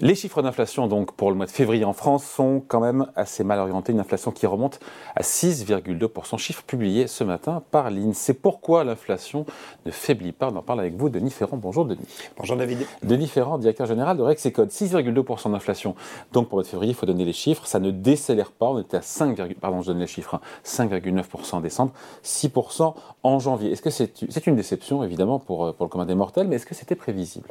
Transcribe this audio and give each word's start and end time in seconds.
Les 0.00 0.14
chiffres 0.14 0.42
d'inflation 0.42 0.86
donc 0.86 1.10
pour 1.10 1.28
le 1.28 1.36
mois 1.36 1.46
de 1.46 1.50
février 1.50 1.84
en 1.84 1.92
France 1.92 2.24
sont 2.24 2.62
quand 2.68 2.78
même 2.78 3.10
assez 3.16 3.42
mal 3.42 3.58
orientés. 3.58 3.90
Une 3.90 3.98
inflation 3.98 4.30
qui 4.30 4.46
remonte 4.46 4.78
à 5.16 5.22
6,2%, 5.22 6.38
chiffre 6.38 6.62
publié 6.62 7.08
ce 7.08 7.24
matin 7.24 7.64
par 7.72 7.90
C'est 8.12 8.34
Pourquoi 8.34 8.84
l'inflation 8.84 9.44
ne 9.86 9.90
faiblit 9.90 10.30
pas 10.30 10.50
On 10.52 10.56
en 10.56 10.62
parle 10.62 10.78
avec 10.78 10.94
vous, 10.94 11.08
Denis 11.08 11.32
Ferrand. 11.32 11.56
Bonjour 11.56 11.84
Denis. 11.84 12.06
Bonjour 12.36 12.56
David. 12.56 12.86
Denis 13.02 13.26
Ferrand, 13.26 13.58
directeur 13.58 13.88
général 13.88 14.16
de 14.16 14.22
Rexecode. 14.22 14.68
6,2% 14.68 15.50
d'inflation. 15.50 15.96
Donc 16.32 16.48
pour 16.48 16.58
le 16.58 16.62
mois 16.62 16.62
de 16.62 16.68
février, 16.68 16.92
il 16.92 16.96
faut 16.96 17.06
donner 17.06 17.24
les 17.24 17.32
chiffres. 17.32 17.66
Ça 17.66 17.80
ne 17.80 17.90
décélère 17.90 18.52
pas. 18.52 18.66
On 18.66 18.78
était 18.78 18.98
à 18.98 19.02
5, 19.02 19.36
pardon, 19.54 19.82
je 19.82 19.88
donne 19.88 19.98
les 19.98 20.06
chiffres, 20.06 20.40
5,9% 20.64 21.18
hein. 21.24 21.24
en 21.54 21.60
décembre, 21.60 21.92
6% 22.22 22.94
en 23.24 23.38
janvier. 23.40 23.72
Est-ce 23.72 23.82
que 23.82 23.90
c'est 23.90 24.46
une 24.46 24.54
déception 24.54 25.02
évidemment 25.02 25.40
pour, 25.40 25.74
pour 25.74 25.86
le 25.86 25.90
commun 25.90 26.06
des 26.06 26.14
mortels, 26.14 26.46
mais 26.46 26.54
est-ce 26.54 26.66
que 26.66 26.76
c'était 26.76 26.94
prévisible? 26.94 27.48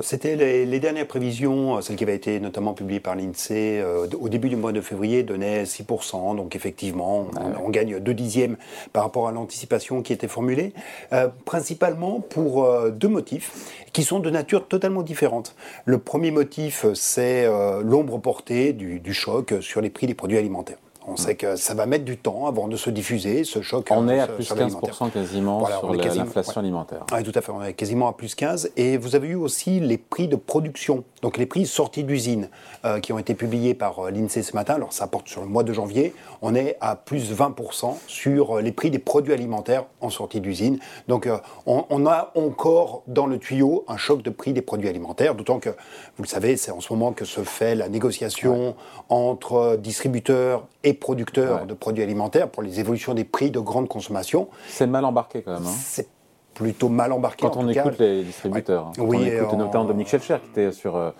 C'était 0.00 0.36
les, 0.36 0.66
les 0.66 0.80
dernières 0.80 1.06
prévisions 1.06 1.78
euh, 1.78 1.80
celle 1.80 1.96
qui 1.96 2.04
avait 2.04 2.14
été 2.14 2.38
notamment 2.40 2.74
publiée 2.74 3.00
par 3.00 3.14
l'INSEE 3.14 3.80
euh, 3.80 4.06
au 4.18 4.28
début 4.28 4.48
du 4.48 4.56
mois 4.56 4.72
de 4.72 4.80
février, 4.80 5.22
donnait 5.22 5.64
6%. 5.64 6.36
Donc 6.36 6.54
effectivement, 6.54 7.28
on, 7.34 7.68
ah 7.68 7.70
gagne 7.70 7.98
2 7.98 8.14
dixièmes 8.14 8.56
par 8.92 9.04
rapport 9.04 9.28
à 9.28 9.32
l'anticipation 9.32 10.02
qui 10.02 10.12
était 10.12 10.28
formulée, 10.28 10.72
euh, 11.12 11.28
principalement 11.44 12.20
pour 12.20 12.68
deux 12.90 13.08
motifs 13.08 13.52
qui 13.92 14.02
sont 14.02 14.20
de 14.20 14.30
nature 14.30 14.68
totalement 14.68 15.02
différente. 15.02 15.54
Le 15.84 15.98
premier 15.98 16.30
motif, 16.30 16.86
c'est 16.94 17.46
l'ombre 17.82 18.18
portée 18.18 18.72
du, 18.72 19.00
du 19.00 19.14
choc 19.14 19.54
sur 19.60 19.80
les 19.80 19.90
prix 19.90 20.06
des 20.06 20.14
produits 20.14 20.38
alimentaires. 20.38 20.78
On 21.08 21.16
sait 21.16 21.36
que 21.36 21.54
ça 21.54 21.74
va 21.74 21.86
mettre 21.86 22.04
du 22.04 22.16
temps 22.16 22.46
avant 22.46 22.66
de 22.66 22.76
se 22.76 22.90
diffuser, 22.90 23.44
ce 23.44 23.62
choc. 23.62 23.86
On 23.90 24.08
est 24.08 24.18
à 24.18 24.26
plus 24.26 24.50
15% 24.50 25.10
quasiment 25.10 25.64
sur 25.64 25.92
l'inflation 25.92 26.60
alimentaire. 26.60 27.06
Oui, 27.12 27.22
tout 27.22 27.32
à 27.34 27.40
fait, 27.40 27.52
on 27.52 27.62
est 27.62 27.74
quasiment 27.74 28.08
à 28.08 28.12
plus 28.12 28.34
15. 28.34 28.72
Et 28.76 28.96
vous 28.96 29.14
avez 29.14 29.28
eu 29.28 29.34
aussi 29.36 29.78
les 29.78 29.98
prix 29.98 30.26
de 30.26 30.34
production, 30.34 31.04
donc 31.22 31.38
les 31.38 31.46
prix 31.46 31.64
sortis 31.64 32.02
d'usine, 32.02 32.48
euh, 32.84 32.98
qui 32.98 33.12
ont 33.12 33.18
été 33.20 33.34
publiés 33.34 33.74
par 33.74 34.00
euh, 34.00 34.10
l'INSEE 34.10 34.42
ce 34.42 34.54
matin. 34.54 34.74
Alors 34.74 34.92
ça 34.92 35.06
porte 35.06 35.28
sur 35.28 35.42
le 35.42 35.46
mois 35.46 35.62
de 35.62 35.72
janvier. 35.72 36.12
On 36.42 36.56
est 36.56 36.76
à 36.80 36.96
plus 36.96 37.32
20% 37.32 37.94
sur 38.08 38.58
euh, 38.58 38.60
les 38.60 38.72
prix 38.72 38.90
des 38.90 38.98
produits 38.98 39.32
alimentaires 39.32 39.84
en 40.00 40.10
sortie 40.10 40.40
d'usine. 40.40 40.78
Donc 41.06 41.28
on, 41.66 42.06
a 42.06 42.32
encore 42.34 43.02
dans 43.06 43.26
le 43.26 43.38
tuyau 43.38 43.84
un 43.88 43.96
choc 43.96 44.22
de 44.22 44.30
prix 44.30 44.52
des 44.52 44.62
produits 44.62 44.88
alimentaires, 44.88 45.34
d'autant 45.34 45.58
que, 45.58 45.70
vous 45.70 46.22
le 46.22 46.28
savez, 46.28 46.56
c'est 46.56 46.70
en 46.70 46.80
ce 46.80 46.92
moment 46.92 47.12
que 47.12 47.24
se 47.24 47.42
fait 47.42 47.74
la 47.74 47.88
négociation 47.88 48.74
entre 49.08 49.76
distributeurs 49.76 50.66
et 50.84 50.95
producteurs 50.96 51.66
de 51.66 51.74
produits 51.74 52.02
alimentaires 52.02 52.48
pour 52.48 52.62
les 52.62 52.80
évolutions 52.80 53.14
des 53.14 53.24
prix 53.24 53.50
de 53.50 53.60
grande 53.60 53.88
consommation. 53.88 54.48
C'est 54.68 54.86
mal 54.86 55.04
embarqué 55.04 55.42
quand 55.42 55.52
même. 55.52 55.66
Hein. 55.66 55.74
C'est 55.78 56.08
plutôt 56.54 56.88
mal 56.88 57.12
embarqué. 57.12 57.46
Quand 57.46 57.56
on 57.56 57.68
écoute 57.68 57.98
les 57.98 58.24
distributeurs, 58.24 58.86
hein. 58.86 58.92
oui, 58.98 59.18
on 59.20 59.44
écoute 59.44 59.58
notamment 59.58 59.84
Dominique 59.84 60.08
Schelcher 60.08 60.38
qui 60.42 60.50
était 60.50 60.72
sur 60.72 60.96
euh, 60.96 61.10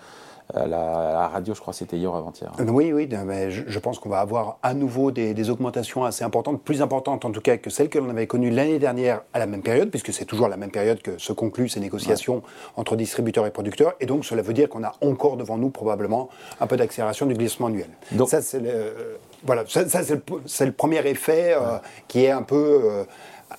la, 0.65 1.27
radio, 1.27 1.53
je 1.53 1.59
crois 1.59 1.73
que 1.73 1.79
c'était 1.79 1.97
hier 1.97 2.13
avant-hier. 2.13 2.51
Oui, 2.59 2.93
oui, 2.93 3.09
mais 3.25 3.51
je, 3.51 3.79
pense 3.79 3.99
qu'on 3.99 4.09
va 4.09 4.19
avoir 4.19 4.57
à 4.63 4.73
nouveau 4.73 5.11
des, 5.11 5.49
augmentations 5.49 6.05
assez 6.05 6.23
importantes, 6.23 6.61
plus 6.63 6.81
importantes 6.81 7.25
en 7.25 7.31
tout 7.31 7.41
cas 7.41 7.57
que 7.57 7.69
celles 7.69 7.89
que 7.89 7.99
l'on 7.99 8.09
avait 8.09 8.27
connues 8.27 8.49
l'année 8.49 8.79
dernière 8.79 9.21
à 9.33 9.39
la 9.39 9.45
même 9.45 9.61
période, 9.61 9.89
puisque 9.89 10.13
c'est 10.13 10.25
toujours 10.25 10.47
la 10.47 10.57
même 10.57 10.71
période 10.71 11.01
que 11.01 11.17
se 11.17 11.33
concluent 11.33 11.67
ces 11.67 11.79
négociations 11.79 12.43
entre 12.77 12.95
distributeurs 12.95 13.45
et 13.45 13.51
producteurs. 13.51 13.93
Et 13.99 14.05
donc 14.05 14.25
cela 14.25 14.41
veut 14.41 14.53
dire 14.53 14.69
qu'on 14.69 14.83
a 14.83 14.93
encore 15.01 15.37
devant 15.37 15.57
nous 15.57 15.69
probablement 15.69 16.29
un 16.59 16.67
peu 16.67 16.77
d'accélération 16.77 17.25
du 17.25 17.33
glissement 17.33 17.67
annuel. 17.67 17.89
Donc, 18.13 18.29
ça, 18.29 18.41
c'est 18.41 18.59
le, 18.59 19.19
voilà, 19.43 19.63
ça, 19.67 19.85
c'est 19.87 20.65
le, 20.65 20.71
premier 20.71 21.05
effet 21.07 21.53
euh, 21.53 21.77
qui 22.07 22.23
est 22.23 22.31
un 22.31 22.41
peu 22.41 22.81
euh, 22.83 23.03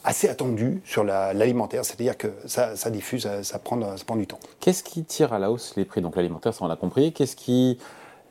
assez 0.04 0.28
attendu 0.28 0.80
sur 0.84 1.04
l'alimentaire, 1.04 1.84
c'est-à-dire 1.84 2.16
que 2.16 2.28
ça, 2.46 2.74
diffuse, 2.90 3.28
ça, 3.42 3.58
prend, 3.58 3.96
ça 3.96 4.04
prend 4.04 4.16
du 4.16 4.26
temps. 4.26 4.40
Qu'est-ce 4.60 4.82
qui 4.82 5.04
tire 5.04 5.32
à 5.32 5.38
la 5.38 5.50
hausse 5.50 5.74
les 5.76 5.84
prix? 5.84 6.00
Donc 6.00 6.16
l'alimentaire, 6.16 6.52
ça 6.52 6.64
on 6.64 6.68
l'a 6.68 6.76
compris. 6.76 7.12
Qu'est-ce 7.12 7.36
qui 7.36 7.78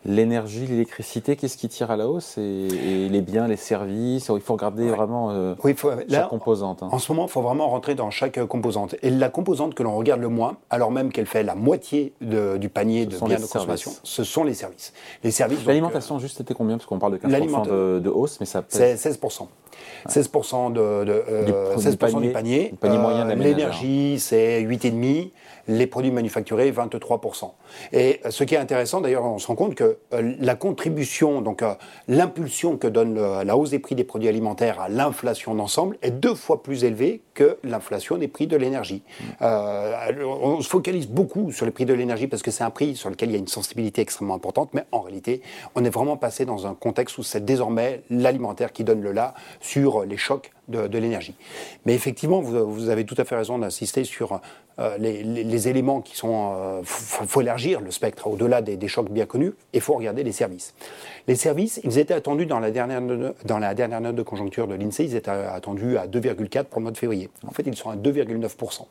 l'énergie, 0.07 0.65
l'électricité, 0.65 1.35
qu'est-ce 1.35 1.57
qui 1.57 1.67
tire 1.67 1.91
à 1.91 1.97
la 1.97 2.07
hausse 2.07 2.37
et, 2.37 3.09
les 3.09 3.21
biens, 3.21 3.47
les 3.47 3.57
services 3.57 4.31
Il 4.33 4.41
faut 4.41 4.53
regarder 4.53 4.89
vraiment 4.89 5.31
euh, 5.31 5.53
chaque 6.09 6.29
composante. 6.29 6.81
Hein. 6.81 6.89
En 6.91 6.99
ce 6.99 7.11
moment, 7.11 7.27
il 7.27 7.31
faut 7.31 7.41
vraiment 7.41 7.69
rentrer 7.69 7.93
dans 7.93 8.09
chaque 8.09 8.43
composante. 8.45 8.95
Et 9.03 9.09
la 9.09 9.29
composante 9.29 9.75
que 9.75 9.83
l'on 9.83 9.95
regarde 9.95 10.21
le 10.21 10.29
moins, 10.29 10.57
alors 10.69 10.91
même 10.91 11.11
qu'elle 11.11 11.25
fait 11.25 11.43
la 11.43 11.55
moitié 11.55 12.13
du 12.21 12.69
panier 12.69 13.05
de 13.05 13.17
biens 13.17 13.37
de 13.37 13.41
consommation, 13.41 13.91
ce 14.03 14.23
sont 14.23 14.43
les 14.43 14.53
services. 14.53 14.93
Les 15.23 15.31
services. 15.31 15.65
L'alimentation, 15.65 16.19
juste, 16.19 16.37
c'était 16.37 16.53
combien? 16.53 16.77
Parce 16.77 16.87
qu'on 16.87 16.99
parle 16.99 17.13
de 17.13 17.27
15% 17.27 17.65
de, 17.67 17.99
de, 17.99 18.09
hausse, 18.09 18.39
mais 18.39 18.45
ça 18.45 18.61
pèse. 18.61 18.97
C'est 18.97 19.11
16%. 19.11 19.47
16% 20.09 20.73
de, 20.73 21.03
de 21.03 21.23
euh, 21.29 21.77
16 21.77 21.91
du, 21.91 21.97
panier, 21.97 22.27
du 22.27 22.33
panier. 22.33 22.73
panier 22.79 22.97
euh, 22.97 23.35
L'énergie, 23.35 24.19
c'est 24.19 24.61
8,5% 24.61 25.31
les 25.67 25.87
produits 25.87 26.11
manufacturés 26.11 26.71
23%. 26.71 27.51
Et 27.93 28.21
ce 28.29 28.43
qui 28.43 28.55
est 28.55 28.57
intéressant, 28.57 29.01
d'ailleurs, 29.01 29.25
on 29.25 29.37
se 29.37 29.47
rend 29.47 29.55
compte 29.55 29.75
que 29.75 29.97
euh, 30.13 30.33
la 30.39 30.55
contribution, 30.55 31.41
donc 31.41 31.61
euh, 31.61 31.73
l'impulsion 32.07 32.77
que 32.77 32.87
donne 32.87 33.19
la 33.43 33.57
hausse 33.57 33.71
des 33.71 33.79
prix 33.79 33.95
des 33.95 34.03
produits 34.03 34.29
alimentaires 34.29 34.79
à 34.79 34.89
l'inflation 34.89 35.55
d'ensemble 35.55 35.97
est 36.01 36.11
deux 36.11 36.35
fois 36.35 36.63
plus 36.63 36.83
élevée 36.83 37.21
que 37.33 37.57
l'inflation 37.63 38.17
des 38.17 38.27
prix 38.27 38.47
de 38.47 38.57
l'énergie. 38.57 39.03
Euh, 39.41 39.93
on 40.23 40.61
se 40.61 40.69
focalise 40.69 41.07
beaucoup 41.07 41.51
sur 41.51 41.65
les 41.65 41.71
prix 41.71 41.85
de 41.85 41.93
l'énergie 41.93 42.27
parce 42.27 42.41
que 42.41 42.51
c'est 42.51 42.63
un 42.63 42.69
prix 42.69 42.95
sur 42.95 43.09
lequel 43.09 43.29
il 43.29 43.33
y 43.33 43.35
a 43.35 43.39
une 43.39 43.47
sensibilité 43.47 44.01
extrêmement 44.01 44.35
importante, 44.35 44.69
mais 44.73 44.85
en 44.91 45.01
réalité, 45.01 45.41
on 45.75 45.83
est 45.83 45.89
vraiment 45.89 46.17
passé 46.17 46.45
dans 46.45 46.65
un 46.65 46.73
contexte 46.73 47.17
où 47.17 47.23
c'est 47.23 47.43
désormais 47.43 48.01
l'alimentaire 48.09 48.71
qui 48.71 48.83
donne 48.83 49.01
le 49.01 49.11
là 49.11 49.33
sur 49.67 50.05
les 50.05 50.17
chocs 50.17 50.51
de, 50.69 50.97
l'énergie. 50.97 51.35
Mais 51.85 51.93
effectivement, 51.93 52.41
vous, 52.41 52.89
avez 52.89 53.05
tout 53.05 53.15
à 53.17 53.25
fait 53.25 53.35
raison 53.35 53.57
d'insister 53.57 54.03
sur 54.03 54.41
euh, 54.79 54.97
les, 54.97 55.67
éléments 55.67 56.01
qui 56.01 56.15
sont... 56.15 56.53
Il 56.53 56.79
euh, 56.79 56.81
faut, 56.83 57.41
élargir 57.41 57.81
le 57.81 57.91
spectre 57.91 58.27
au-delà 58.27 58.61
des, 58.61 58.87
chocs 58.87 59.09
bien 59.09 59.25
connus 59.25 59.53
et 59.73 59.77
il 59.77 59.81
faut 59.81 59.93
regarder 59.93 60.23
les 60.23 60.31
services. 60.31 60.73
Les 61.27 61.35
services, 61.35 61.81
ils 61.83 61.97
étaient 61.99 62.13
attendus 62.13 62.45
dans 62.45 62.59
la 62.59 62.71
dernière, 62.71 63.01
note 63.01 64.15
de 64.15 64.23
conjoncture 64.23 64.67
de 64.67 64.75
l'INSEE, 64.75 65.05
ils 65.05 65.15
étaient 65.15 65.31
attendus 65.31 65.97
à 65.97 66.07
2,4 66.07 66.63
pour 66.65 66.79
le 66.79 66.83
mois 66.83 66.91
de 66.91 66.97
février. 66.97 67.29
En 67.45 67.51
fait, 67.51 67.63
ils 67.65 67.75
sont 67.75 67.89
à 67.89 67.95
2,9%. 67.95 68.85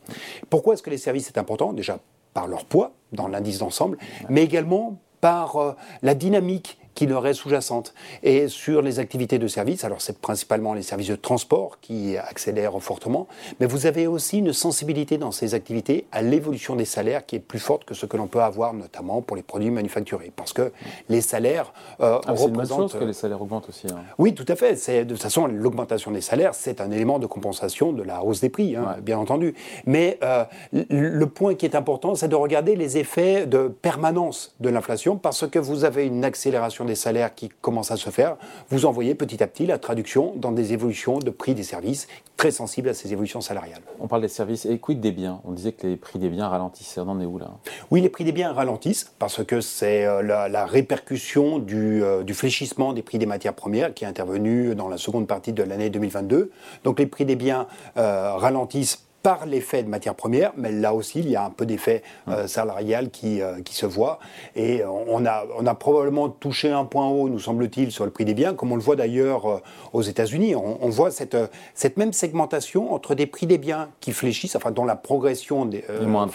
Pourquoi 0.51 0.75
est-ce 0.75 0.83
que 0.83 0.91
les 0.91 0.99
services 0.99 1.29
sont 1.29 1.39
importants? 1.39 1.73
Déjà 1.73 1.99
par 2.35 2.47
leur 2.47 2.67
poids 2.67 2.93
dans 3.13 3.29
l'indice 3.29 3.59
d'ensemble, 3.61 3.97
mais 4.29 4.45
également 4.45 4.99
par 5.23 5.57
euh, 5.57 5.73
la 6.03 6.15
dynamique 6.15 6.79
qui 6.97 7.07
leur 7.07 7.25
est 7.27 7.35
sous-jacente. 7.35 7.95
Et 8.25 8.49
sur 8.49 8.83
les 8.83 8.99
activités 8.99 9.39
de 9.39 9.47
service, 9.47 9.85
alors 9.85 10.01
c'est 10.01 10.19
principalement 10.19 10.75
les 10.75 10.83
services 10.83 11.09
de 11.09 11.17
transport 11.17 11.79
qui 11.81 12.17
accélèrent 12.17 12.81
fortement, 12.81 13.29
mais 13.61 13.67
vous 13.67 13.87
avez 13.87 14.09
aussi 14.09 14.39
une 14.39 14.53
sensibilité 14.53 15.19
dans 15.19 15.31
ces 15.31 15.55
activités 15.55 16.07
à 16.11 16.23
l'évolution 16.23 16.75
des 16.75 16.87
salaires 16.87 17.25
qui 17.25 17.37
est 17.37 17.41
plus 17.41 17.59
forte 17.59 17.85
que 17.85 17.95
ce 17.95 18.07
que 18.07 18.17
l'on 18.17 18.27
peut 18.27 18.43
avoir 18.43 18.73
notamment 18.73 19.21
pour 19.21 19.37
les 19.37 19.43
produits 19.43 19.71
manufacturés. 19.71 20.33
Parce 20.35 20.55
que 20.55 20.73
les 21.11 21.21
salaires 21.21 21.73
euh, 22.01 22.19
ah, 22.27 22.35
C'est 22.35 22.47
une 22.47 22.53
bonne 22.53 22.67
chose 22.67 22.95
que 22.95 23.05
les 23.05 23.13
salaires 23.13 23.43
augmentent 23.43 23.69
aussi. 23.69 23.87
Hein. 23.89 24.03
Oui, 24.17 24.35
tout 24.35 24.47
à 24.49 24.57
fait. 24.57 24.77
C'est, 24.77 25.05
de 25.05 25.13
toute 25.13 25.23
façon, 25.23 25.47
l'augmentation 25.47 26.11
des 26.11 26.23
salaires, 26.23 26.55
c'est 26.55 26.81
un 26.81 26.91
élément 26.91 27.19
de 27.19 27.27
compensation 27.27 27.93
de 27.93 28.03
la 28.03 28.25
hausse 28.25 28.41
des 28.41 28.49
prix, 28.49 28.75
hein, 28.75 28.97
bien 29.03 29.19
entendu. 29.19 29.55
Mais 29.85 30.19
euh, 30.23 30.45
le 30.73 31.27
point 31.27 31.55
qui 31.55 31.67
est 31.67 31.75
important, 31.75 32.15
c'est 32.15 32.29
de 32.29 32.35
regarder 32.35 32.75
les 32.75 32.97
effets 32.97 33.45
de 33.47 33.69
permanence 33.69 34.55
de 34.61 34.71
l'inflation 34.71 35.19
parce 35.19 35.47
que 35.47 35.59
vous 35.59 35.85
avez 35.85 36.07
une 36.07 36.25
accélération 36.25 36.86
des 36.87 36.95
salaires 36.95 37.35
qui 37.35 37.49
commencent 37.61 37.91
à 37.91 37.97
se 37.97 38.11
faire, 38.11 38.37
vous 38.71 38.87
envoyez 38.87 39.15
petit 39.15 39.43
à 39.43 39.47
petit 39.47 39.67
la 39.67 39.79
traduction 39.79 40.35
dans 40.37 40.53
des 40.53 40.73
évolutions 40.73 41.19
de 41.19 41.31
prix 41.31 41.55
des 41.55 41.63
services 41.63 42.09
très 42.37 42.51
sensibles 42.51 42.89
à 42.89 42.95
ces 42.95 43.13
évolutions 43.13 43.41
salariales. 43.41 43.81
On 43.99 44.09
parle 44.09 44.23
des 44.23 44.29
services 44.29 44.67
et 44.67 44.79
quid 44.79 45.01
des 45.01 45.13
biens? 45.13 45.41
On 45.45 45.53
disait 45.53 45.73
que 45.73 45.87
les 45.87 45.97
prix 45.97 46.19
des 46.19 46.29
biens 46.29 46.49
ralentissent. 46.49 46.99
On 46.99 47.09
en 47.09 47.21
est 47.21 47.25
où 47.25 47.39
là? 47.39 47.51
Oui, 47.91 48.01
les 48.01 48.09
prix 48.09 48.25
des 48.25 48.33
biens 48.33 48.53
ralentissent 48.53 49.13
parce 49.19 49.43
que 49.45 49.61
c'est 49.61 50.05
euh, 50.05 50.23
la, 50.23 50.67
répercussion 50.67 51.59
du, 51.59 52.03
euh, 52.03 52.23
du, 52.23 52.35
fléchissement 52.35 52.93
des 52.93 53.03
prix 53.03 53.19
des 53.19 53.27
matières 53.27 53.55
premières 53.55 53.95
qui 53.95 54.05
est 54.05 54.07
intervenu 54.07 54.75
dans 54.75 54.89
la 54.89 54.99
seconde 54.99 55.27
partie 55.27 55.53
de 55.53 55.63
l'année 55.63 55.91
2022. 55.91 56.51
Donc 56.85 56.99
les 56.99 57.07
prix 57.07 57.25
des 57.25 57.37
biens 57.37 57.67
euh, 57.97 58.35
ralentissent 58.35 59.06
par 59.27 59.45
l'effet 59.45 59.83
de 59.83 59.89
matières 59.89 60.15
premières, 60.15 60.53
mais 60.57 60.71
là 60.71 60.95
aussi, 60.95 61.19
il 61.19 61.29
y 61.29 61.35
a 61.35 61.45
un 61.45 61.51
peu 61.51 61.67
d'effet 61.67 62.05
euh, 62.29 62.47
salarial 62.47 63.11
qui, 63.11 63.43
euh, 63.43 63.61
qui 63.61 63.75
se 63.75 63.85
voit. 63.85 64.21
Et 64.55 64.85
on 64.85 65.27
a, 65.27 65.43
on 65.59 65.67
a 65.67 65.75
probablement 65.75 66.29
touché 66.29 66.71
un 66.71 66.85
point 66.85 67.09
haut, 67.09 67.29
nous 67.29 67.41
semble-t-il, 67.41 67.91
sur 67.91 68.05
le 68.05 68.13
prix 68.13 68.25
des 68.25 68.35
biens, 68.35 68.55
comme 68.55 68.71
on 68.71 68.77
le 68.77 68.83
voit 68.83 68.95
d'ailleurs 68.95 69.47
euh, 69.47 69.59
aux 69.93 70.03
États-Unis. 70.03 70.55
On, 70.55 70.89
voit 70.91 71.11
cette, 71.11 71.37
cette 71.75 71.97
même 71.97 72.13
segmentation 72.13 72.95
entre 72.95 73.17
des 73.17 73.27
prix 73.27 73.49
des 73.49 73.59
biens 73.59 73.89
qui 73.99 74.13
fléchissent, 74.13 74.55
enfin 74.55 74.71
dont 74.71 74.85
la 74.85 74.95
progression 74.95 75.69
est, 75.73 75.91
moindre. 76.07 76.33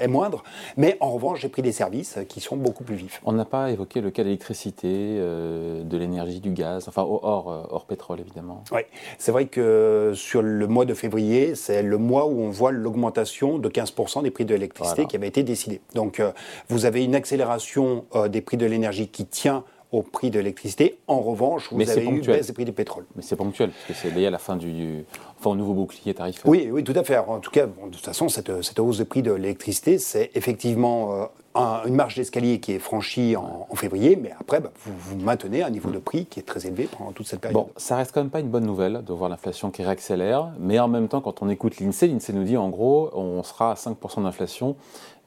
est, 0.00 0.08
moindre. 0.08 0.42
mais 0.78 0.96
en 1.00 1.10
revanche, 1.10 1.42
les 1.42 1.50
prix 1.50 1.60
des 1.60 1.72
services 1.72 2.20
qui 2.26 2.40
sont 2.40 2.56
beaucoup 2.56 2.84
plus 2.84 2.96
vifs. 2.96 3.20
On 3.26 3.32
n'a 3.32 3.44
pas 3.44 3.70
évoqué 3.70 4.00
le 4.00 4.10
cas 4.10 4.22
de 4.22 4.28
l'électricité, 4.28 5.18
de 5.18 5.96
l'énergie, 5.98 6.40
du 6.40 6.52
gaz, 6.52 6.88
enfin 6.88 7.02
hors, 7.02 7.66
hors 7.70 7.84
pétrole 7.84 8.20
évidemment. 8.20 8.64
Oui, 8.72 8.80
c'est 9.18 9.30
vrai 9.30 9.44
que 9.44 10.12
sur 10.14 10.40
le 10.40 10.66
mois 10.66 10.86
de 10.86 10.94
février, 10.94 11.54
c'est 11.54 11.82
le 11.82 11.98
mois 11.98 12.29
où 12.29 12.29
on 12.38 12.50
voit 12.50 12.72
l'augmentation 12.72 13.58
de 13.58 13.68
15% 13.68 14.22
des 14.22 14.30
prix 14.30 14.44
de 14.44 14.54
l'électricité 14.54 15.06
qui 15.06 15.16
avait 15.16 15.28
été 15.28 15.42
décidée. 15.42 15.80
Donc 15.94 16.20
euh, 16.20 16.32
vous 16.68 16.84
avez 16.84 17.04
une 17.04 17.14
accélération 17.14 18.04
euh, 18.14 18.28
des 18.28 18.40
prix 18.40 18.56
de 18.56 18.66
l'énergie 18.66 19.08
qui 19.08 19.26
tient 19.26 19.64
au 19.92 20.02
prix 20.02 20.30
de 20.30 20.38
l'électricité. 20.38 20.98
En 21.08 21.20
revanche, 21.20 21.68
vous 21.72 21.90
avez 21.90 22.04
une 22.04 22.20
baisse 22.20 22.46
des 22.46 22.52
prix 22.52 22.64
du 22.64 22.72
pétrole. 22.72 23.04
Mais 23.16 23.22
c'est 23.22 23.34
ponctuel, 23.34 23.70
parce 23.70 23.86
que 23.86 23.94
c'est 23.94 24.14
lié 24.14 24.26
à 24.26 24.30
la 24.30 24.38
fin 24.38 24.54
du, 24.54 25.04
enfin, 25.38 25.50
au 25.50 25.56
nouveau 25.56 25.74
bouclier 25.74 26.14
tarifaire. 26.14 26.48
Oui, 26.48 26.68
oui, 26.70 26.84
tout 26.84 26.92
à 26.94 27.02
fait. 27.02 27.18
En 27.18 27.40
tout 27.40 27.50
cas, 27.50 27.66
de 27.66 27.90
toute 27.90 28.04
façon, 28.04 28.28
cette, 28.28 28.78
hausse 28.78 28.98
des 28.98 29.04
prix 29.04 29.22
de 29.22 29.32
l'électricité, 29.32 29.98
c'est 29.98 30.30
effectivement 30.36 31.28
une 31.54 31.94
marge 31.94 32.14
d'escalier 32.14 32.60
qui 32.60 32.72
est 32.72 32.78
franchie 32.78 33.34
en, 33.36 33.66
février, 33.74 34.16
mais 34.16 34.32
après, 34.38 34.60
bah, 34.60 34.70
vous, 34.84 35.16
maintenez 35.16 35.62
un 35.62 35.70
niveau 35.70 35.90
de 35.90 35.98
prix 35.98 36.26
qui 36.26 36.38
est 36.38 36.44
très 36.44 36.66
élevé 36.66 36.88
pendant 36.96 37.12
toute 37.12 37.26
cette 37.26 37.40
période. 37.40 37.54
Bon, 37.54 37.70
ça 37.76 37.96
reste 37.96 38.12
quand 38.12 38.20
même 38.20 38.30
pas 38.30 38.40
une 38.40 38.50
bonne 38.50 38.66
nouvelle 38.66 39.02
de 39.04 39.12
voir 39.12 39.30
l'inflation 39.30 39.70
qui 39.70 39.82
réaccélère, 39.82 40.52
mais 40.58 40.78
en 40.78 40.88
même 40.88 41.08
temps, 41.08 41.20
quand 41.20 41.42
on 41.42 41.48
écoute 41.48 41.80
l'INSEE, 41.80 42.08
l'INSEE 42.08 42.32
nous 42.32 42.44
dit 42.44 42.56
en 42.56 42.68
gros, 42.68 43.10
on 43.14 43.42
sera 43.42 43.72
à 43.72 43.74
5% 43.74 44.22
d'inflation 44.22 44.76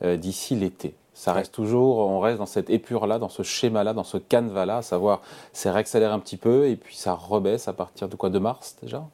euh, 0.04 0.18
d'ici 0.18 0.56
l'été. 0.56 0.96
Ça 1.14 1.32
reste 1.34 1.54
toujours, 1.54 2.00
on 2.00 2.20
reste 2.20 2.40
dans 2.40 2.46
cette 2.46 2.70
épure-là, 2.70 3.20
dans 3.20 3.30
ce 3.30 3.44
schéma-là, 3.44 3.94
dans 3.94 4.04
ce 4.04 4.18
canevas-là, 4.18 4.78
à 4.78 4.82
savoir, 4.82 5.22
ça 5.52 5.72
réaccélère 5.72 6.12
un 6.12 6.20
petit 6.20 6.38
peu 6.38 6.68
et 6.68 6.76
puis 6.76 6.96
ça 6.96 7.14
rebaisse 7.14 7.68
à 7.68 7.74
partir 7.74 8.08
de 8.08 8.16
quoi 8.16 8.30
De 8.30 8.40
mars 8.40 8.78
déjà? 8.82 9.06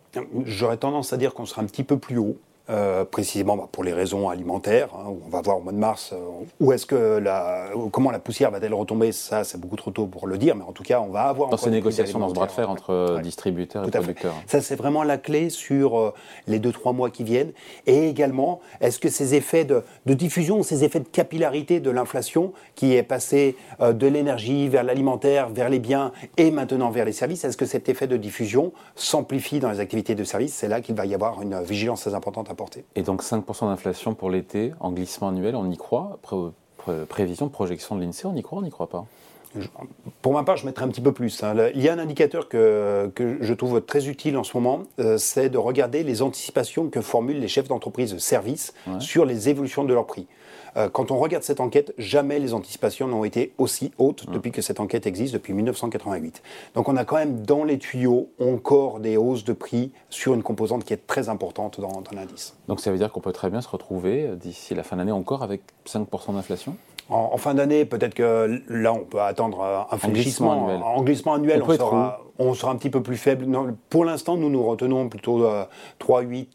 J'aurais 0.45 0.77
tendance 0.77 1.11
à 1.11 1.17
dire 1.17 1.33
qu'on 1.33 1.45
sera 1.45 1.61
un 1.61 1.65
petit 1.65 1.83
peu 1.83 1.97
plus 1.97 2.17
haut. 2.17 2.37
Euh, 2.69 3.03
précisément 3.03 3.57
bah, 3.57 3.67
pour 3.71 3.83
les 3.83 3.93
raisons 3.93 4.29
alimentaires. 4.29 4.89
Hein, 4.93 5.11
on 5.25 5.29
va 5.29 5.41
voir 5.41 5.57
au 5.57 5.61
mois 5.61 5.71
de 5.71 5.79
mars 5.79 6.11
euh, 6.13 6.17
où 6.59 6.71
est-ce 6.71 6.85
que 6.85 7.17
la, 7.17 7.69
comment 7.91 8.11
la 8.11 8.19
poussière 8.19 8.51
va-t-elle 8.51 8.75
retomber. 8.75 9.11
Ça, 9.11 9.43
c'est 9.43 9.59
beaucoup 9.59 9.75
trop 9.75 9.89
tôt 9.89 10.05
pour 10.05 10.27
le 10.27 10.37
dire, 10.37 10.55
mais 10.55 10.63
en 10.63 10.71
tout 10.71 10.83
cas, 10.83 11.01
on 11.01 11.09
va 11.09 11.23
avoir 11.23 11.49
dans 11.49 11.57
ces 11.57 11.71
négociations, 11.71 12.19
dans 12.19 12.29
ce 12.29 12.35
bras 12.35 12.45
de 12.45 12.51
fer 12.51 12.69
entre 12.69 13.21
distributeurs 13.23 13.87
et 13.87 13.89
producteurs. 13.89 14.35
Ça, 14.45 14.61
c'est 14.61 14.75
vraiment 14.75 15.01
la 15.01 15.17
clé 15.17 15.49
sur 15.49 15.97
euh, 15.97 16.13
les 16.45 16.59
deux 16.59 16.71
trois 16.71 16.93
mois 16.93 17.09
qui 17.09 17.23
viennent. 17.23 17.53
Et 17.87 18.07
également, 18.07 18.59
est-ce 18.81 18.99
que 18.99 19.09
ces 19.09 19.33
effets 19.33 19.65
de, 19.65 19.81
de, 20.05 20.13
diffusion, 20.13 20.61
ces 20.61 20.83
effets 20.83 20.99
de 20.99 21.07
capillarité 21.07 21.79
de 21.79 21.89
l'inflation 21.89 22.53
qui 22.75 22.93
est 22.93 23.01
passé 23.01 23.57
de 23.81 24.07
l'énergie 24.07 24.69
vers 24.69 24.83
l'alimentaire, 24.83 25.49
vers 25.49 25.69
les 25.69 25.79
biens 25.79 26.11
et 26.37 26.51
maintenant 26.51 26.91
vers 26.91 27.05
les 27.05 27.13
services, 27.13 27.43
est-ce 27.45 27.57
que 27.57 27.65
cet 27.65 27.89
effet 27.89 28.05
de 28.05 28.17
diffusion 28.17 28.73
s'amplifie 28.95 29.59
dans 29.59 29.71
les 29.71 29.79
activités 29.79 30.13
de 30.13 30.23
services 30.23 30.53
C'est 30.53 30.67
là 30.67 30.81
qu'il 30.81 30.93
va 30.93 31.07
y 31.07 31.15
avoir 31.15 31.41
une 31.41 31.59
vigilance 31.63 32.01
très 32.01 32.13
importante 32.13 32.51
à 32.51 32.58
et 32.95 33.03
donc 33.03 33.23
5% 33.23 33.67
d'inflation 33.67 34.13
pour 34.15 34.29
l'été 34.29 34.73
en 34.79 34.91
glissement 34.91 35.29
annuel, 35.29 35.55
on 35.55 35.69
y 35.69 35.77
croit? 35.77 36.19
Prévision, 37.09 37.49
projection 37.49 37.95
de 37.95 38.01
l'INSEE, 38.01 38.25
on 38.25 38.35
y 38.35 38.41
croit, 38.41 38.59
on 38.59 38.63
n'y 38.63 38.71
croit 38.71 38.89
pas? 38.89 39.05
Pour 40.21 40.33
ma 40.33 40.43
part, 40.43 40.57
je 40.57 40.65
mettrai 40.65 40.85
un 40.85 40.89
petit 40.89 41.01
peu 41.01 41.11
plus. 41.11 41.43
Hein. 41.43 41.55
Il 41.73 41.81
y 41.81 41.89
a 41.89 41.93
un 41.93 41.99
indicateur 41.99 42.49
que, 42.49 43.11
que 43.15 43.37
je 43.41 43.53
trouve 43.53 43.81
très 43.81 44.07
utile 44.07 44.37
en 44.37 44.43
ce 44.43 44.55
moment, 44.55 44.83
euh, 44.99 45.17
c'est 45.17 45.49
de 45.49 45.57
regarder 45.57 46.03
les 46.03 46.21
anticipations 46.21 46.89
que 46.89 47.01
formulent 47.01 47.39
les 47.39 47.47
chefs 47.47 47.67
d'entreprise 47.67 48.13
de 48.13 48.19
service 48.19 48.73
sur 48.99 49.25
les 49.25 49.49
évolutions 49.49 49.83
de 49.83 49.93
leurs 49.93 50.05
prix. 50.05 50.27
Euh, 50.77 50.89
quand 50.89 51.11
on 51.11 51.17
regarde 51.17 51.43
cette 51.43 51.59
enquête, 51.59 51.93
jamais 51.97 52.39
les 52.39 52.53
anticipations 52.53 53.07
n'ont 53.07 53.23
été 53.23 53.53
aussi 53.57 53.91
hautes 53.97 54.29
depuis 54.29 54.51
que 54.51 54.61
cette 54.61 54.79
enquête 54.79 55.07
existe, 55.07 55.33
depuis 55.33 55.53
1988. 55.53 56.41
Donc 56.75 56.89
on 56.89 56.95
a 56.95 57.05
quand 57.05 57.17
même 57.17 57.43
dans 57.43 57.63
les 57.63 57.77
tuyaux 57.77 58.29
encore 58.39 58.99
des 58.99 59.17
hausses 59.17 59.43
de 59.43 59.53
prix 59.53 59.91
sur 60.09 60.33
une 60.33 60.43
composante 60.43 60.83
qui 60.83 60.93
est 60.93 61.07
très 61.07 61.29
importante 61.29 61.79
dans, 61.79 62.03
l'indice. 62.11 62.55
Donc 62.67 62.79
ça 62.79 62.91
veut 62.91 62.97
dire 62.97 63.11
qu'on 63.11 63.19
peut 63.19 63.33
très 63.33 63.49
bien 63.49 63.61
se 63.61 63.67
retrouver 63.67 64.27
euh, 64.27 64.35
d'ici 64.35 64.75
la 64.75 64.83
fin 64.83 64.97
d'année 64.97 65.11
encore 65.11 65.43
avec 65.43 65.61
5% 65.87 66.33
d'inflation? 66.33 66.75
En, 67.09 67.37
fin 67.37 67.53
d'année, 67.53 67.85
peut-être 67.85 68.13
que 68.13 68.61
là, 68.67 68.93
on 68.93 69.05
peut 69.05 69.21
attendre 69.21 69.87
un 69.91 69.97
fléchissement. 69.97 70.65
annuel. 70.65 70.81
En 70.83 71.01
glissement 71.01 71.33
annuel, 71.33 71.63
on, 71.63 71.73
sera, 71.73 72.21
on 72.39 72.53
sera 72.53 72.71
un 72.71 72.77
petit 72.77 72.89
peu 72.89 73.03
plus 73.03 73.17
faible. 73.17 73.45
pour 73.89 74.05
l'instant, 74.05 74.37
nous 74.37 74.49
nous 74.49 74.65
retenons 74.65 75.09
plutôt 75.09 75.41
3,8, 75.99 76.47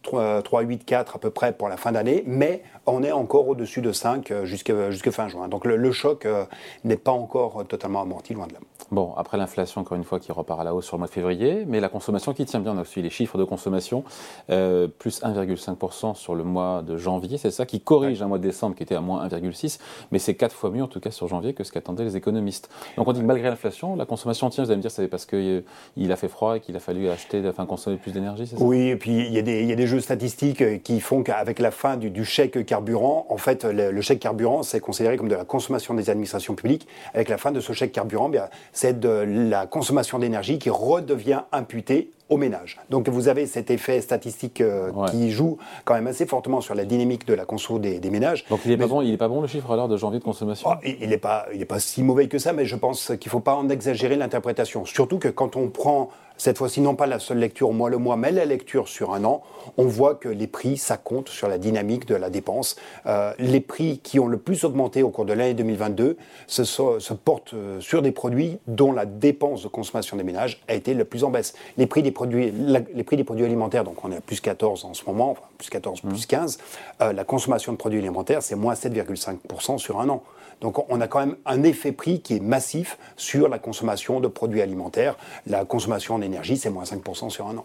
3,8, 0.42 0.78
4 0.84 1.16
à 1.16 1.18
peu 1.18 1.30
près 1.30 1.52
pour 1.52 1.68
la 1.68 1.76
fin 1.76 1.92
d'année, 1.92 2.24
mais 2.26 2.62
on 2.86 3.02
est 3.02 3.12
encore 3.12 3.48
au-dessus 3.48 3.80
de 3.80 3.92
5 3.92 4.30
euh, 4.30 4.44
jusqu'à 4.44 5.12
fin 5.12 5.28
juin. 5.28 5.48
Donc 5.48 5.64
le, 5.64 5.92
choc 5.92 6.26
euh, 6.26 6.44
n'est 6.84 6.96
pas 6.96 7.12
encore 7.12 7.64
totalement 7.66 8.02
amorti, 8.02 8.34
loin 8.34 8.46
de 8.46 8.54
là. 8.54 8.60
Bon, 8.90 9.14
après 9.16 9.38
l'inflation, 9.38 9.80
encore 9.80 9.96
une 9.96 10.04
fois, 10.04 10.20
qui 10.20 10.32
repart 10.32 10.60
à 10.60 10.64
la 10.64 10.74
hausse 10.74 10.86
sur 10.86 10.96
le 10.96 11.00
mois 11.00 11.08
de 11.08 11.12
février, 11.12 11.64
mais 11.66 11.80
la 11.80 11.88
consommation 11.88 12.34
qui 12.34 12.44
tient 12.44 12.60
bien, 12.60 12.72
on 12.72 12.78
a 12.78 12.82
aussi 12.82 13.00
les 13.00 13.10
chiffres 13.10 13.38
de 13.38 13.44
consommation, 13.44 14.04
euh, 14.50 14.88
plus 14.88 15.22
1,5% 15.22 16.14
sur 16.14 16.34
le 16.34 16.44
mois 16.44 16.82
de 16.82 16.96
janvier, 16.96 17.38
c'est 17.38 17.50
ça 17.50 17.66
qui 17.66 17.80
corrige 17.80 18.20
un 18.22 18.26
mois 18.26 18.38
de 18.38 18.42
décembre 18.42 18.76
qui 18.76 18.82
était 18.82 18.94
à 18.94 19.00
moins 19.00 19.26
1,6, 19.26 19.78
mais 20.12 20.18
c'est 20.18 20.34
quatre 20.34 20.54
fois 20.54 20.70
mieux 20.70 20.82
en 20.82 20.88
tout 20.88 21.00
cas 21.00 21.10
sur 21.10 21.28
janvier 21.28 21.54
que 21.54 21.64
ce 21.64 21.72
qu'attendaient 21.72 22.04
les 22.04 22.16
économistes. 22.16 22.68
Donc 22.96 23.08
on 23.08 23.12
dit 23.12 23.20
que 23.20 23.26
malgré 23.26 23.48
l'inflation, 23.48 23.96
la 23.96 24.06
consommation 24.06 24.50
tient, 24.50 24.64
vous 24.64 24.70
allez 24.70 24.76
me 24.76 24.82
dire, 24.82 24.90
c'est 24.90 25.08
parce 25.08 25.26
que 25.26 25.64
il 25.96 26.12
a 26.12 26.16
fait 26.16 26.28
froid 26.28 26.56
et 26.56 26.60
qu'il 26.60 26.76
a 26.76 26.80
fallu 26.80 27.08
acheter, 27.08 27.42
enfin 27.46 27.66
consommer 27.66 27.96
plus 27.96 28.12
d'énergie, 28.12 28.46
c'est 28.46 28.56
ça? 28.56 28.64
Oui, 28.64 28.88
et 28.88 28.96
puis 28.96 29.26
il 29.26 29.32
y, 29.32 29.38
a 29.38 29.42
des, 29.42 29.86
jeux 29.86 30.00
statistiques 30.00 30.62
euh, 30.62 30.78
qui 30.78 31.00
font 31.00 31.22
qu'avec 31.22 31.58
la 31.58 31.70
fin 31.70 31.96
du, 31.96 32.24
chèque 32.24 32.64
carburant, 32.66 33.26
en 33.28 33.36
fait, 33.36 33.64
le, 33.64 34.00
chèque 34.00 34.20
carburant, 34.20 34.62
c'est 34.62 34.80
considéré 34.80 35.16
comme 35.16 35.28
de 35.28 35.34
la 35.34 35.44
consommation 35.44 35.94
des 35.94 36.10
administrations 36.10 36.54
publiques. 36.54 36.86
Avec 37.14 37.28
la 37.28 37.38
fin 37.38 37.52
de 37.52 37.60
ce 37.60 37.72
chèque 37.72 37.92
carburant, 37.92 38.28
bien, 38.28 38.48
c'est 38.72 38.98
de 38.98 39.08
la 39.08 39.66
consommation 39.66 40.18
d'énergie 40.18 40.58
qui 40.58 40.70
redevient 40.70 41.42
imputée 41.52 42.10
au 42.28 42.36
ménage. 42.36 42.78
Donc 42.90 43.08
vous 43.08 43.28
avez 43.28 43.46
cet 43.46 43.70
effet 43.70 44.00
statistique 44.00 44.60
euh, 44.60 44.90
qui 45.10 45.30
joue 45.30 45.58
quand 45.84 45.94
même 45.94 46.06
assez 46.06 46.26
fortement 46.26 46.60
sur 46.60 46.74
la 46.74 46.84
dynamique 46.84 47.26
de 47.26 47.34
la 47.34 47.44
conso 47.44 47.78
des, 47.78 48.00
ménages. 48.10 48.44
Donc 48.48 48.60
il 48.64 48.70
n'est 48.70 48.76
pas, 48.76 48.86
bon, 48.86 49.16
pas 49.16 49.28
bon 49.28 49.40
le 49.42 49.46
chiffre 49.46 49.70
alors 49.70 49.88
de 49.88 49.96
janvier 49.96 50.20
de 50.20 50.24
consommation? 50.24 50.70
Oh, 50.70 50.74
Il 50.84 51.08
n'est 51.08 51.18
pas, 51.18 51.46
pas 51.68 51.78
si 51.80 52.02
mauvais 52.02 52.28
que 52.28 52.38
ça, 52.38 52.52
mais 52.52 52.64
je 52.64 52.76
pense 52.76 53.12
qu'il 53.20 53.28
ne 53.28 53.30
faut 53.30 53.40
pas 53.40 53.54
en 53.54 53.68
exagérer 53.68 54.16
l'interprétation. 54.16 54.84
Surtout 54.84 55.18
que 55.18 55.28
quand 55.28 55.56
on 55.56 55.68
prend 55.68 56.10
cette 56.36 56.58
fois-ci 56.58 56.80
non 56.80 56.94
pas 56.94 57.06
la 57.06 57.18
seule 57.18 57.38
lecture 57.38 57.72
mois 57.72 57.90
le 57.90 57.98
mois, 57.98 58.16
mais 58.16 58.32
la 58.32 58.44
lecture 58.44 58.88
sur 58.88 59.14
un 59.14 59.24
an, 59.24 59.42
on 59.76 59.84
voit 59.84 60.14
que 60.14 60.28
les 60.28 60.46
prix, 60.46 60.76
ça 60.76 60.96
compte 60.96 61.28
sur 61.28 61.48
la 61.48 61.58
dynamique 61.58 62.06
de 62.06 62.14
la 62.14 62.30
dépense. 62.30 62.76
Euh, 63.06 63.32
les 63.38 63.60
prix 63.60 64.00
qui 64.02 64.18
ont 64.18 64.26
le 64.26 64.38
plus 64.38 64.64
augmenté 64.64 65.02
au 65.02 65.10
cours 65.10 65.24
de 65.24 65.32
l'année 65.32 65.54
2022 65.54 66.16
se, 66.46 66.64
se, 66.64 67.14
portent 67.14 67.54
euh, 67.54 67.80
sur 67.80 68.02
des 68.02 68.12
produits 68.12 68.58
dont 68.66 68.92
la 68.92 69.06
dépense 69.06 69.62
de 69.62 69.68
consommation 69.68 70.16
des 70.16 70.24
ménages 70.24 70.60
a 70.68 70.74
été 70.74 70.94
le 70.94 71.04
plus 71.04 71.24
en 71.24 71.30
baisse. 71.30 71.54
Les 71.78 71.86
prix 71.86 72.02
des 72.02 72.10
produits, 72.10 72.50
les 72.50 73.04
prix 73.04 73.16
des 73.16 73.24
produits 73.24 73.44
alimentaires, 73.44 73.84
donc 73.84 74.04
on 74.04 74.12
est 74.12 74.16
à 74.16 74.20
plus 74.20 74.40
14 74.40 74.84
en 74.84 74.94
ce 74.94 75.04
moment, 75.06 75.32
enfin, 75.32 75.42
plus 75.58 75.70
14, 75.70 76.02
mmh. 76.02 76.08
plus 76.08 76.26
15, 76.26 76.58
euh, 77.02 77.12
la 77.12 77.24
consommation 77.24 77.72
de 77.72 77.76
produits 77.76 78.00
alimentaires, 78.00 78.42
c'est 78.42 78.56
moins 78.56 78.74
7,5% 78.74 79.78
sur 79.78 80.00
un 80.00 80.08
an. 80.08 80.22
Donc 80.60 80.90
on 80.90 81.00
a 81.00 81.08
quand 81.08 81.20
même 81.20 81.36
un 81.46 81.62
effet 81.62 81.92
prix 81.92 82.20
qui 82.20 82.36
est 82.36 82.40
massif 82.40 82.98
sur 83.16 83.48
la 83.48 83.58
consommation 83.58 84.20
de 84.20 84.28
produits 84.28 84.62
alimentaires. 84.62 85.16
La 85.46 85.64
consommation 85.64 86.14
d'énergie, 86.24 86.56
c'est 86.56 86.70
moins 86.70 86.84
5% 86.84 87.30
sur 87.30 87.46
un 87.46 87.56
an. 87.58 87.64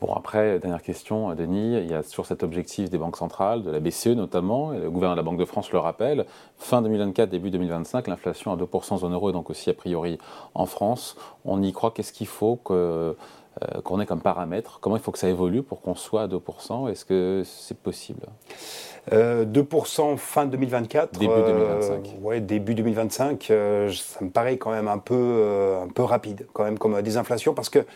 Bon, 0.00 0.12
après, 0.12 0.58
dernière 0.58 0.82
question, 0.82 1.34
Denis, 1.34 1.78
il 1.78 1.90
y 1.90 1.94
a 1.94 2.02
sur 2.02 2.26
cet 2.26 2.42
objectif 2.42 2.90
des 2.90 2.98
banques 2.98 3.16
centrales, 3.16 3.62
de 3.62 3.70
la 3.70 3.80
BCE 3.80 4.08
notamment, 4.08 4.72
le 4.72 4.90
gouverneur 4.90 5.16
de 5.16 5.20
la 5.20 5.22
Banque 5.22 5.38
de 5.38 5.44
France 5.46 5.72
le 5.72 5.78
rappelle, 5.78 6.26
fin 6.58 6.82
2024, 6.82 7.30
début 7.30 7.50
2025, 7.50 8.06
l'inflation 8.08 8.52
à 8.52 8.56
2% 8.56 8.92
en 8.92 8.98
zone 8.98 9.14
euro 9.14 9.30
et 9.30 9.32
donc 9.32 9.48
aussi 9.48 9.70
a 9.70 9.74
priori 9.74 10.18
en 10.54 10.66
France. 10.66 11.16
On 11.46 11.62
y 11.62 11.72
croit, 11.72 11.92
qu'est-ce 11.92 12.12
qu'il 12.12 12.26
faut 12.26 12.56
que, 12.56 13.16
euh, 13.62 13.80
qu'on 13.80 14.00
ait 14.00 14.06
comme 14.06 14.20
paramètre 14.20 14.78
Comment 14.80 14.96
il 14.96 15.02
faut 15.02 15.12
que 15.12 15.18
ça 15.18 15.28
évolue 15.28 15.62
pour 15.62 15.80
qu'on 15.80 15.94
soit 15.94 16.22
à 16.22 16.28
2% 16.28 16.90
Est-ce 16.90 17.04
que 17.04 17.42
c'est 17.44 17.78
possible? 17.78 18.26
2% 19.10 19.14
euh, 19.14 20.16
fin 20.16 20.46
2024. 20.46 21.18
Début 21.18 21.32
2025. 21.32 21.92
Euh, 21.94 22.22
ouais, 22.22 22.40
début 22.40 22.74
2025, 22.74 23.44
ça 23.44 24.24
me 24.24 24.30
paraît 24.30 24.58
quand 24.58 24.72
même 24.72 24.88
un 24.88 24.98
peu, 24.98 25.78
un 25.82 25.88
peu 25.88 26.02
rapide, 26.02 26.46
quand 26.52 26.64
même, 26.64 26.78
comme 26.78 27.00
désinflation, 27.00 27.54
parce 27.54 27.70
que 27.70 27.86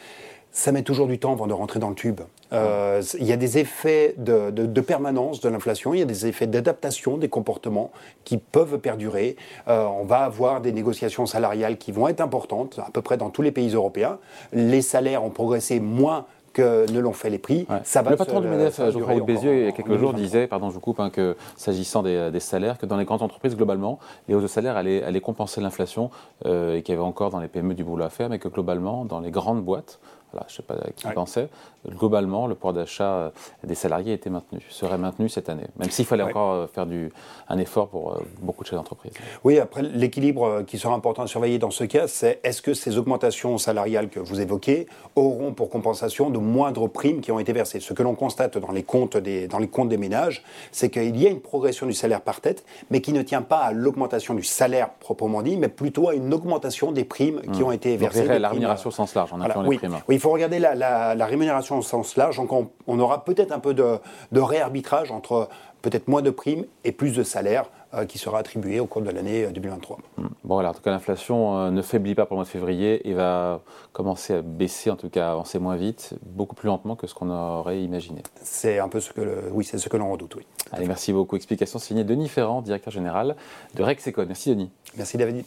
ça 0.53 0.73
met 0.73 0.83
toujours 0.83 1.07
du 1.07 1.19
temps 1.19 1.33
avant 1.33 1.47
de 1.47 1.53
rentrer 1.53 1.79
dans 1.79 1.89
le 1.89 1.95
tube. 1.95 2.21
Euh, 2.53 3.01
il 3.19 3.27
y 3.27 3.33
a 3.33 3.37
des 3.37 3.59
effets 3.59 4.15
de, 4.19 4.81
permanence 4.81 5.41
de 5.41 5.49
l'inflation, 5.49 5.95
il 5.95 6.01
y 6.01 6.03
a 6.03 6.07
des 6.07 6.27
effets 6.27 6.47
d'adaptation 6.47 7.17
des 7.17 7.29
comportements 7.29 7.93
qui 8.25 8.39
peuvent 8.39 8.79
perdurer. 8.79 9.37
Euh, 9.69 9.85
on 9.85 10.05
va 10.05 10.19
avoir 10.19 10.61
des 10.61 10.73
négociations 10.73 11.27
salariales 11.27 11.79
qui 11.79 11.93
vont 11.93 12.09
être 12.09 12.21
importantes, 12.21 12.81
à 12.85 12.91
peu 12.91 13.03
près 13.03 13.17
dans 13.17 13.31
tous 13.31 13.43
les 13.43 13.53
pays 13.53 13.71
européens. 13.75 14.19
Les 14.53 14.83
salaires 14.83 15.25
ont 15.25 15.31
progressé 15.31 15.79
moins 15.79 16.27
que 16.53 16.91
ne 16.91 16.99
l'ont 16.99 17.13
fait 17.13 17.31
les 17.31 17.39
prix. 17.39 17.67
Ça 17.85 18.03
va 18.03 18.11
le 18.11 18.17
patron 18.17 18.41
du 18.41 18.49
MEDEF, 18.49 18.77
Geoffroy 18.91 19.21
Bézieux, 19.21 19.55
il 19.55 19.65
y 19.67 19.69
a 19.69 19.73
quelques 19.73 19.97
jours, 19.97 20.13
disait, 20.13 20.47
pardon, 20.47 20.69
je 20.69 20.75
vous 20.75 20.81
coupe, 20.81 21.01
hein, 21.01 21.11
que 21.11 21.37
s'agissant 21.57 22.03
des, 22.03 22.41
salaires, 22.41 22.79
que 22.79 22.87
dans 22.87 22.97
les 22.97 23.05
grandes 23.05 23.23
entreprises, 23.23 23.57
globalement, 23.57 23.99
les 24.29 24.35
hausses 24.35 24.43
de 24.43 24.49
salaire 24.49 24.77
allaient, 24.77 25.03
allaient 25.03 25.21
compenser 25.21 25.61
l'inflation 25.61 26.11
euh, 26.47 26.77
et 26.77 26.83
qu'il 26.83 26.95
y 26.95 26.99
avait 26.99 27.07
encore 27.07 27.31
dans 27.31 27.41
les 27.41 27.49
PME 27.49 27.75
du 27.75 27.85
boulot 27.85 28.05
à 28.05 28.11
faire, 28.11 28.29
mais 28.29 28.39
que 28.39 28.49
globalement, 28.49 29.05
dans 29.05 29.21
les 29.21 29.31
grandes 29.31 29.63
boîtes, 29.63 30.01
je 30.33 30.39
ne 30.39 30.49
sais 30.49 30.63
pas 30.63 30.77
qui 30.97 31.07
pensait, 31.09 31.49
globalement, 31.89 32.47
le 32.47 32.55
pouvoir 32.55 32.75
d'achat 32.75 33.13
euh, 33.13 33.31
des 33.65 33.75
salariés 33.75 34.13
était 34.13 34.31
maintenu, 34.31 34.61
serait 34.69 34.99
maintenu 34.99 35.29
cette 35.29 35.49
année, 35.49 35.67
même 35.79 35.91
s'il 35.91 36.05
fallait 36.05 36.23
encore 36.23 36.53
euh, 36.53 36.67
faire 36.67 36.87
du, 36.87 37.11
un 37.49 37.59
effort 37.59 37.89
pour 37.89 38.13
euh, 38.13 38.23
beaucoup 38.41 38.63
de 38.63 38.69
chefs 38.69 38.77
d'entreprise. 38.77 39.13
Oui, 39.45 39.59
après, 39.59 39.83
l'équilibre 39.83 40.63
qui 40.67 40.79
sera 40.79 40.95
important 40.95 41.23
à 41.23 41.27
surveiller 41.27 41.59
dans 41.59 41.71
ce 41.71 41.85
cas, 41.85 42.07
c'est 42.07 42.41
est-ce 42.45 42.61
que 42.61 42.75
ces 42.75 42.99
augmentations 42.99 43.57
salariales 43.59 44.09
que 44.09 44.21
vous 44.21 44.41
évoquez 44.41 44.87
auront 45.17 45.53
pour 45.53 45.71
compensation 45.71 46.31
de 46.31 46.39
moindres 46.39 46.89
primes 46.89 47.21
qui 47.21 47.33
ont 47.33 47.39
été 47.39 47.53
versées? 47.53 47.81
Ce 47.81 47.95
que 47.95 48.03
l'on 48.03 48.15
constate 48.15 48.59
dans 48.59 48.73
les 48.73 48.83
comptes 48.83 49.17
des, 49.17 49.49
dans 49.49 49.59
les 49.59 49.69
comptes 49.69 49.89
des 49.89 49.99
ménages, 49.99 50.43
c'est 50.73 50.91
qu'il 50.91 51.17
y 51.17 51.27
a 51.27 51.31
une 51.31 51.41
progression 51.41 51.87
du 51.87 51.95
salaire 51.95 52.21
par 52.21 52.41
tête, 52.41 52.65
mais 52.91 53.01
qui 53.01 53.13
ne 53.13 53.23
tient 53.23 53.43
pas 53.43 53.59
à 53.59 53.73
l'augmentation 53.73 54.35
du 54.35 54.43
salaire 54.43 54.91
proprement 55.01 55.43
dit, 55.43 55.57
mais 55.57 55.69
plutôt 55.69 56.09
à 56.09 56.15
une 56.15 56.33
augmentation 56.35 56.93
des 56.93 57.05
primes 57.05 57.41
qui 57.53 57.63
mmh. 57.63 57.65
ont 57.65 57.73
été 57.73 57.97
versées. 57.97 58.39
la 58.39 58.49
rémunération 58.49 58.89
au 58.89 58.93
sens 58.93 59.15
large, 59.15 59.33
en 59.33 59.39
voilà, 59.39 59.59
oui, 59.61 59.79
primes. 59.79 59.99
Oui, 60.09 60.19
il 60.21 60.23
faut 60.23 60.33
regarder 60.33 60.59
la, 60.59 61.25
rémunération 61.25 61.79
au 61.79 61.83
sens 61.83 62.17
large. 62.17 62.37
Donc 62.37 62.53
on, 62.53 62.99
aura 62.99 63.25
peut-être 63.25 63.53
un 63.53 63.59
peu 63.59 63.73
de, 63.73 63.97
de 64.33 64.41
réarbitrage 64.41 65.11
entre 65.11 65.49
peut-être 65.81 66.09
moins 66.09 66.21
de 66.21 66.29
primes 66.29 66.67
et 66.85 66.93
plus 66.93 67.13
de 67.13 67.23
salaires 67.23 67.71
euh, 67.95 68.05
qui 68.05 68.19
sera 68.19 68.39
attribué 68.39 68.81
au 68.81 68.87
cours 68.87 69.01
de 69.01 69.09
l'année 69.09 69.47
2023. 69.47 69.97
Euh, 69.97 70.23
hmm. 70.23 70.29
Bon, 70.45 70.59
alors, 70.59 70.73
en 70.73 70.75
tout 70.75 70.83
cas, 70.83 70.91
l'inflation 70.91 71.57
euh, 71.57 71.71
ne 71.71 71.81
faiblit 71.81 72.15
pas 72.15 72.27
pour 72.27 72.35
le 72.35 72.41
mois 72.41 72.45
de 72.45 72.51
février 72.51 73.09
et 73.09 73.15
va 73.15 73.63
commencer 73.95 74.35
à 74.35 74.43
baisser, 74.43 74.91
en 74.91 74.97
tout 74.97 75.09
cas, 75.09 75.31
avancer 75.31 75.59
moins 75.59 75.77
vite, 75.77 76.13
beaucoup 76.23 76.55
plus 76.55 76.67
lentement 76.67 76.97
que 76.97 77.07
ce 77.07 77.15
qu'on 77.15 77.31
aurait 77.31 77.83
imaginé. 77.83 78.23
C'est 78.43 78.79
un 78.79 78.89
peu 78.89 79.01
ce 79.01 79.15
que, 79.15 79.49
oui, 79.53 79.65
c'est 79.65 79.79
ce 79.79 79.89
que 79.89 79.97
l'on 79.97 80.13
redoute, 80.13 80.35
oui. 80.35 80.47
Allez, 80.71 80.87
merci 80.87 81.15
beaucoup. 81.15 81.37
Explication 81.37 81.79
signée 81.79 82.05
Denis 82.05 82.29
Ferrand, 82.29 82.61
directeur 82.61 82.93
général 82.93 83.37
de 83.75 83.83
Rexecode. 83.83 84.29
Merci, 84.29 84.51
Denis. 84.51 84.71
Merci, 84.99 85.17
David. 85.17 85.47